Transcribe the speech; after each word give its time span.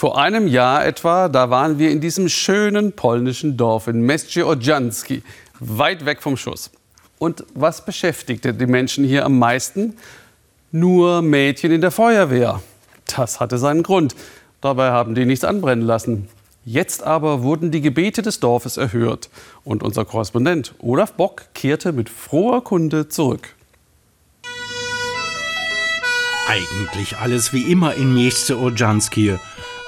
Vor 0.00 0.16
einem 0.16 0.46
Jahr 0.46 0.86
etwa, 0.86 1.28
da 1.28 1.50
waren 1.50 1.78
wir 1.78 1.90
in 1.90 2.00
diesem 2.00 2.30
schönen 2.30 2.92
polnischen 2.92 3.58
Dorf 3.58 3.86
in 3.86 4.00
Mescie 4.00 4.42
weit 5.58 6.06
weg 6.06 6.22
vom 6.22 6.38
Schuss. 6.38 6.70
Und 7.18 7.44
was 7.52 7.84
beschäftigte 7.84 8.54
die 8.54 8.64
Menschen 8.64 9.04
hier 9.04 9.26
am 9.26 9.38
meisten? 9.38 9.98
Nur 10.72 11.20
Mädchen 11.20 11.70
in 11.70 11.82
der 11.82 11.90
Feuerwehr. 11.90 12.62
Das 13.14 13.40
hatte 13.40 13.58
seinen 13.58 13.82
Grund. 13.82 14.16
Dabei 14.62 14.90
haben 14.90 15.14
die 15.14 15.26
nichts 15.26 15.44
anbrennen 15.44 15.84
lassen. 15.84 16.28
Jetzt 16.64 17.02
aber 17.02 17.42
wurden 17.42 17.70
die 17.70 17.82
Gebete 17.82 18.22
des 18.22 18.40
Dorfes 18.40 18.78
erhört. 18.78 19.28
Und 19.64 19.82
unser 19.82 20.06
Korrespondent 20.06 20.74
Olaf 20.78 21.12
Bock 21.12 21.52
kehrte 21.52 21.92
mit 21.92 22.08
froher 22.08 22.64
Kunde 22.64 23.10
zurück. 23.10 23.54
Eigentlich 26.48 27.18
alles 27.18 27.52
wie 27.52 27.70
immer 27.70 27.96
in 27.96 28.14
Miejsce 28.14 28.56
Orjanskie. 28.56 29.36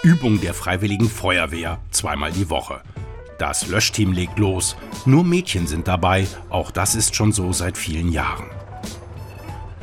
Übung 0.03 0.41
der 0.41 0.53
Freiwilligen 0.53 1.09
Feuerwehr, 1.09 1.79
zweimal 1.93 2.33
die 2.33 2.51
Woche. 2.51 2.81
Das 3.39 3.69
Löschteam 3.69 4.13
legt 4.13 4.37
los. 4.37 4.77
Nur 5.07 5.23
Mädchen 5.23 5.69
sind 5.69 5.87
dabei. 5.87 6.27
Auch 6.51 6.73
das 6.73 6.97
ist 6.97 7.15
schon 7.15 7.31
so 7.31 7.53
seit 7.53 7.79
vielen 7.79 8.11
Jahren. 8.11 8.47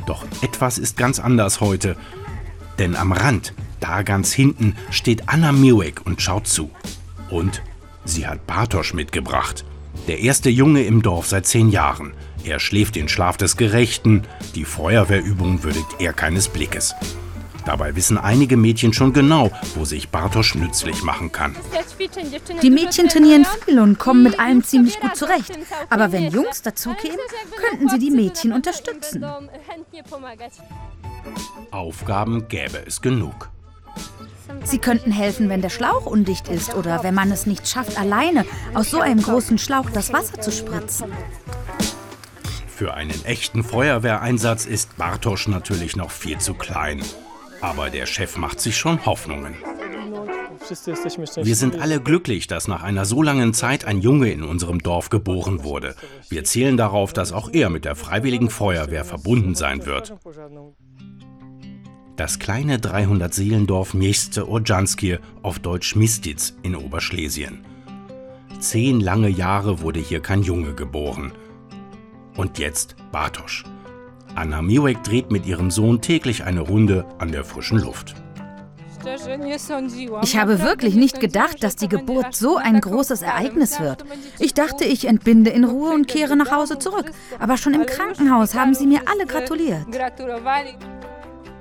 Doch 0.06 0.24
etwas 0.42 0.76
ist 0.76 0.98
ganz 0.98 1.20
anders 1.20 1.62
heute. 1.62 1.96
Denn 2.78 2.96
am 2.96 3.12
Rand, 3.12 3.54
da 3.80 4.02
ganz 4.02 4.32
hinten, 4.32 4.76
steht 4.90 5.28
Anna 5.30 5.52
Miłek 5.52 6.04
und 6.04 6.20
schaut 6.20 6.46
zu. 6.46 6.70
Und 7.30 7.62
sie 8.04 8.26
hat 8.26 8.46
Bartosz 8.46 8.92
mitgebracht. 8.92 9.64
Der 10.06 10.18
erste 10.18 10.50
Junge 10.50 10.82
im 10.82 11.00
Dorf 11.00 11.28
seit 11.28 11.46
zehn 11.46 11.70
Jahren. 11.70 12.12
Er 12.44 12.60
schläft 12.60 12.96
den 12.96 13.08
Schlaf 13.08 13.38
des 13.38 13.56
Gerechten. 13.56 14.24
Die 14.54 14.66
Feuerwehrübung 14.66 15.62
würdigt 15.62 15.96
er 15.98 16.12
keines 16.12 16.48
Blickes. 16.48 16.94
Dabei 17.64 17.94
wissen 17.94 18.18
einige 18.18 18.56
Mädchen 18.56 18.92
schon 18.92 19.12
genau, 19.12 19.50
wo 19.74 19.84
sich 19.84 20.08
Bartosz 20.08 20.54
nützlich 20.54 21.02
machen 21.02 21.32
kann. 21.32 21.54
Die 22.62 22.70
Mädchen 22.70 23.08
trainieren 23.08 23.46
viel 23.64 23.78
und 23.78 23.98
kommen 23.98 24.22
mit 24.22 24.40
allem 24.40 24.64
ziemlich 24.64 24.98
gut 25.00 25.16
zurecht. 25.16 25.58
Aber 25.88 26.12
wenn 26.12 26.30
Jungs 26.30 26.62
dazukämen, 26.62 27.18
könnten 27.56 27.88
sie 27.88 27.98
die 27.98 28.10
Mädchen 28.10 28.52
unterstützen. 28.52 29.24
Aufgaben 31.70 32.48
gäbe 32.48 32.82
es 32.86 33.00
genug. 33.00 33.50
Sie 34.64 34.78
könnten 34.78 35.12
helfen, 35.12 35.48
wenn 35.48 35.62
der 35.62 35.68
Schlauch 35.68 36.06
undicht 36.06 36.48
ist 36.48 36.74
oder 36.74 37.02
wenn 37.04 37.14
man 37.14 37.30
es 37.30 37.46
nicht 37.46 37.68
schafft, 37.68 37.98
alleine 37.98 38.44
aus 38.74 38.90
so 38.90 39.00
einem 39.00 39.22
großen 39.22 39.58
Schlauch 39.58 39.90
das 39.90 40.12
Wasser 40.12 40.40
zu 40.40 40.50
spritzen. 40.50 41.12
Für 42.66 42.94
einen 42.94 43.24
echten 43.24 43.62
Feuerwehreinsatz 43.62 44.64
ist 44.64 44.96
Bartosz 44.96 45.48
natürlich 45.48 45.96
noch 45.96 46.10
viel 46.10 46.38
zu 46.38 46.54
klein. 46.54 47.02
Aber 47.60 47.90
der 47.90 48.06
Chef 48.06 48.36
macht 48.36 48.60
sich 48.60 48.76
schon 48.76 49.04
Hoffnungen. 49.04 49.54
Wir 51.42 51.56
sind 51.56 51.80
alle 51.80 52.00
glücklich, 52.00 52.46
dass 52.46 52.68
nach 52.68 52.82
einer 52.82 53.04
so 53.04 53.22
langen 53.22 53.54
Zeit 53.54 53.84
ein 53.84 54.00
Junge 54.00 54.30
in 54.30 54.44
unserem 54.44 54.78
Dorf 54.78 55.10
geboren 55.10 55.64
wurde. 55.64 55.94
Wir 56.28 56.44
zählen 56.44 56.76
darauf, 56.76 57.12
dass 57.12 57.32
auch 57.32 57.50
er 57.52 57.70
mit 57.70 57.84
der 57.84 57.96
Freiwilligen 57.96 58.50
Feuerwehr 58.50 59.04
verbunden 59.04 59.54
sein 59.54 59.84
wird. 59.86 60.14
Das 62.16 62.38
kleine 62.38 62.76
300-Seelendorf 62.76 63.94
Miejsce 63.94 64.46
Orjanskie, 64.46 65.18
auf 65.42 65.58
Deutsch 65.58 65.96
Mistitz 65.96 66.54
in 66.62 66.76
Oberschlesien. 66.76 67.64
Zehn 68.58 69.00
lange 69.00 69.28
Jahre 69.28 69.80
wurde 69.80 70.00
hier 70.00 70.20
kein 70.20 70.42
Junge 70.42 70.74
geboren. 70.74 71.32
Und 72.36 72.58
jetzt 72.58 72.94
Bartosz. 73.10 73.64
Anna 74.34 74.62
Miłek 74.62 75.02
dreht 75.02 75.30
mit 75.30 75.46
ihrem 75.46 75.70
Sohn 75.70 76.00
täglich 76.00 76.44
eine 76.44 76.60
Runde 76.60 77.04
an 77.18 77.32
der 77.32 77.44
frischen 77.44 77.78
Luft. 77.78 78.14
Ich 80.22 80.36
habe 80.36 80.60
wirklich 80.60 80.94
nicht 80.94 81.20
gedacht, 81.20 81.62
dass 81.62 81.76
die 81.76 81.88
Geburt 81.88 82.34
so 82.34 82.56
ein 82.58 82.80
großes 82.80 83.22
Ereignis 83.22 83.80
wird. 83.80 84.04
Ich 84.38 84.52
dachte, 84.52 84.84
ich 84.84 85.06
entbinde 85.06 85.50
in 85.50 85.64
Ruhe 85.64 85.92
und 85.92 86.06
kehre 86.06 86.36
nach 86.36 86.50
Hause 86.50 86.78
zurück. 86.78 87.10
Aber 87.38 87.56
schon 87.56 87.74
im 87.74 87.86
Krankenhaus 87.86 88.54
haben 88.54 88.74
sie 88.74 88.86
mir 88.86 89.00
alle 89.06 89.26
gratuliert. 89.26 89.86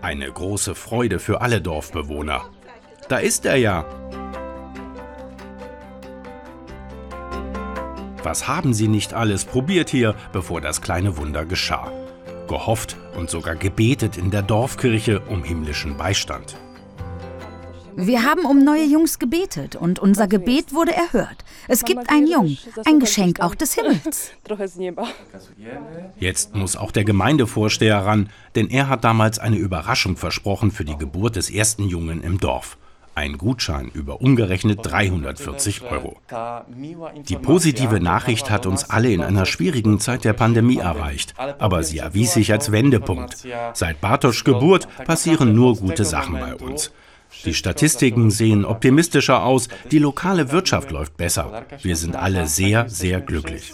Eine 0.01 0.31
große 0.31 0.75
Freude 0.75 1.19
für 1.19 1.41
alle 1.41 1.61
Dorfbewohner. 1.61 2.45
Da 3.07 3.17
ist 3.17 3.45
er 3.45 3.55
ja. 3.55 3.85
Was 8.21 8.47
haben 8.49 8.73
sie 8.73 8.89
nicht 8.89 9.13
alles 9.13 9.45
probiert 9.45 9.89
hier, 9.89 10.13
bevor 10.33 10.59
das 10.59 10.81
kleine 10.81 11.15
Wunder 11.17 11.45
geschah? 11.45 11.89
Gehofft 12.49 12.97
und 13.17 13.29
sogar 13.29 13.55
gebetet 13.55 14.17
in 14.17 14.29
der 14.31 14.41
Dorfkirche 14.41 15.21
um 15.21 15.45
himmlischen 15.45 15.95
Beistand. 15.95 16.57
Wir 17.95 18.23
haben 18.23 18.45
um 18.45 18.63
neue 18.63 18.85
Jungs 18.85 19.19
gebetet 19.19 19.75
und 19.75 19.99
unser 19.99 20.27
Gebet 20.27 20.73
wurde 20.73 20.93
erhört. 20.93 21.43
Es 21.67 21.83
gibt 21.83 22.09
einen 22.09 22.27
Jungen, 22.27 22.57
ein 22.85 22.99
Geschenk 22.99 23.41
auch 23.41 23.55
des 23.55 23.73
Himmels. 23.73 24.31
Jetzt 26.17 26.55
muss 26.55 26.77
auch 26.77 26.91
der 26.91 27.03
Gemeindevorsteher 27.03 27.97
ran, 27.97 28.29
denn 28.55 28.69
er 28.69 28.87
hat 28.87 29.03
damals 29.03 29.39
eine 29.39 29.57
Überraschung 29.57 30.15
versprochen 30.15 30.71
für 30.71 30.85
die 30.85 30.97
Geburt 30.97 31.35
des 31.35 31.49
ersten 31.49 31.89
Jungen 31.89 32.21
im 32.23 32.39
Dorf. 32.39 32.77
Ein 33.15 33.37
Gutschein 33.37 33.89
über 33.93 34.21
umgerechnet 34.21 34.79
340 34.83 35.81
Euro. 35.83 36.17
Die 37.27 37.35
positive 37.35 37.99
Nachricht 37.99 38.49
hat 38.49 38.65
uns 38.65 38.89
alle 38.89 39.11
in 39.11 39.21
einer 39.21 39.45
schwierigen 39.45 39.99
Zeit 39.99 40.23
der 40.23 40.33
Pandemie 40.33 40.77
erreicht, 40.77 41.33
aber 41.37 41.83
sie 41.83 41.97
erwies 41.99 42.33
sich 42.33 42.51
als 42.51 42.71
Wendepunkt. 42.71 43.45
Seit 43.73 44.01
Bartosch 44.01 44.43
Geburt 44.43 44.87
passieren 45.05 45.53
nur 45.55 45.75
gute 45.75 46.05
Sachen 46.05 46.39
bei 46.39 46.55
uns. 46.55 46.91
Die 47.45 47.53
Statistiken 47.53 48.31
sehen 48.31 48.65
optimistischer 48.65 49.43
aus, 49.43 49.67
die 49.91 49.99
lokale 49.99 50.51
Wirtschaft 50.51 50.91
läuft 50.91 51.15
besser. 51.15 51.65
Wir 51.81 51.95
sind 51.95 52.15
alle 52.15 52.47
sehr, 52.47 52.89
sehr 52.89 53.21
glücklich. 53.21 53.73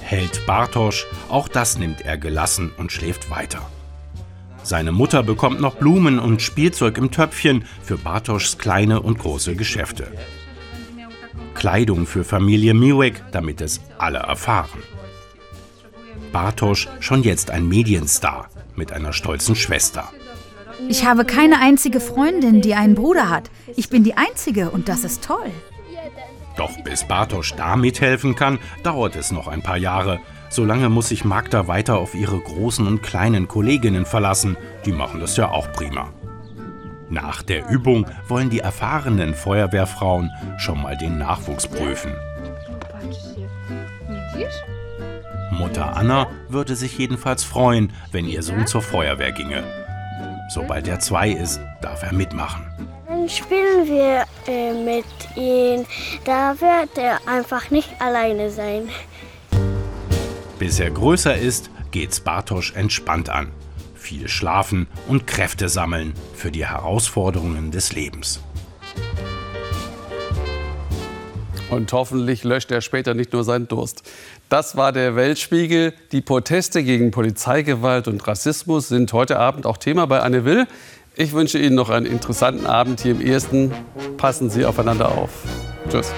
Hält 0.00 0.46
Bartosch, 0.46 1.06
auch 1.28 1.48
das 1.48 1.78
nimmt 1.78 2.00
er 2.00 2.18
gelassen 2.18 2.72
und 2.76 2.90
schläft 2.90 3.30
weiter. 3.30 3.62
Seine 4.64 4.92
Mutter 4.92 5.22
bekommt 5.22 5.60
noch 5.60 5.76
Blumen 5.76 6.18
und 6.18 6.40
Spielzeug 6.40 6.98
im 6.98 7.10
Töpfchen 7.10 7.64
für 7.82 7.98
Bartoschs 7.98 8.58
kleine 8.58 9.02
und 9.02 9.18
große 9.18 9.56
Geschäfte. 9.56 10.08
Kleidung 11.54 12.06
für 12.06 12.24
Familie 12.24 12.74
Miłek, 12.74 13.22
damit 13.32 13.60
es 13.60 13.80
alle 13.98 14.18
erfahren. 14.18 14.82
Bartosch 16.32 16.88
schon 17.00 17.22
jetzt 17.22 17.50
ein 17.50 17.68
Medienstar 17.68 18.48
mit 18.74 18.92
einer 18.92 19.12
stolzen 19.12 19.54
Schwester. 19.54 20.08
Ich 20.88 21.04
habe 21.04 21.24
keine 21.24 21.60
einzige 21.60 22.00
Freundin, 22.00 22.62
die 22.62 22.74
einen 22.74 22.94
Bruder 22.94 23.28
hat. 23.28 23.50
Ich 23.76 23.88
bin 23.88 24.02
die 24.02 24.14
einzige 24.14 24.70
und 24.70 24.88
das 24.88 25.04
ist 25.04 25.22
toll. 25.22 25.50
Doch 26.56 26.82
bis 26.82 27.04
Bartosch 27.04 27.54
da 27.54 27.76
mithelfen 27.76 28.34
kann, 28.34 28.58
dauert 28.82 29.16
es 29.16 29.30
noch 29.32 29.46
ein 29.46 29.62
paar 29.62 29.78
Jahre. 29.78 30.20
Solange 30.52 30.90
muss 30.90 31.08
sich 31.08 31.24
Magda 31.24 31.66
weiter 31.66 31.96
auf 31.96 32.14
ihre 32.14 32.38
großen 32.38 32.86
und 32.86 33.02
kleinen 33.02 33.48
Kolleginnen 33.48 34.04
verlassen. 34.04 34.58
Die 34.84 34.92
machen 34.92 35.18
das 35.18 35.38
ja 35.38 35.50
auch 35.50 35.72
prima. 35.72 36.10
Nach 37.08 37.42
der 37.42 37.70
Übung 37.70 38.06
wollen 38.28 38.50
die 38.50 38.58
erfahrenen 38.58 39.34
Feuerwehrfrauen 39.34 40.30
schon 40.58 40.82
mal 40.82 40.94
den 40.98 41.16
Nachwuchs 41.16 41.66
prüfen. 41.66 42.12
Mutter 45.52 45.96
Anna 45.96 46.26
würde 46.50 46.76
sich 46.76 46.98
jedenfalls 46.98 47.44
freuen, 47.44 47.90
wenn 48.10 48.26
ihr 48.26 48.42
Sohn 48.42 48.66
zur 48.66 48.82
Feuerwehr 48.82 49.32
ginge. 49.32 49.62
Sobald 50.50 50.86
er 50.86 51.00
zwei 51.00 51.30
ist, 51.30 51.60
darf 51.80 52.02
er 52.02 52.12
mitmachen. 52.12 52.66
Dann 53.08 53.26
spielen 53.26 53.86
wir 53.86 54.26
äh, 54.46 54.74
mit 54.74 55.06
ihm. 55.34 55.86
Da 56.26 56.54
wird 56.60 56.98
er 56.98 57.20
einfach 57.26 57.70
nicht 57.70 57.88
alleine 58.02 58.50
sein. 58.50 58.90
Bis 60.62 60.78
er 60.78 60.92
größer 60.92 61.36
ist, 61.36 61.70
geht's 61.90 62.20
Bartosch 62.20 62.76
entspannt 62.76 63.28
an. 63.28 63.50
Viel 63.96 64.28
schlafen 64.28 64.86
und 65.08 65.26
Kräfte 65.26 65.68
sammeln 65.68 66.14
für 66.36 66.52
die 66.52 66.64
Herausforderungen 66.64 67.72
des 67.72 67.92
Lebens. 67.92 68.38
Und 71.68 71.92
hoffentlich 71.92 72.44
löscht 72.44 72.70
er 72.70 72.80
später 72.80 73.12
nicht 73.14 73.32
nur 73.32 73.42
seinen 73.42 73.66
Durst. 73.66 74.08
Das 74.48 74.76
war 74.76 74.92
der 74.92 75.16
Weltspiegel. 75.16 75.94
Die 76.12 76.20
Proteste 76.20 76.84
gegen 76.84 77.10
Polizeigewalt 77.10 78.06
und 78.06 78.24
Rassismus 78.24 78.86
sind 78.86 79.12
heute 79.12 79.40
Abend 79.40 79.66
auch 79.66 79.78
Thema 79.78 80.06
bei 80.06 80.20
Anne 80.20 80.44
Will. 80.44 80.68
Ich 81.16 81.32
wünsche 81.32 81.58
Ihnen 81.58 81.74
noch 81.74 81.90
einen 81.90 82.06
interessanten 82.06 82.66
Abend 82.66 83.00
hier 83.00 83.16
im 83.16 83.20
Ersten. 83.20 83.72
Passen 84.16 84.48
Sie 84.48 84.64
aufeinander 84.64 85.10
auf. 85.10 85.42
Tschüss. 85.90 86.12